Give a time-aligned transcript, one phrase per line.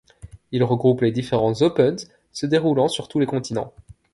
[0.51, 3.71] Il regroupe les différents opens se déroulant sur tous les continents.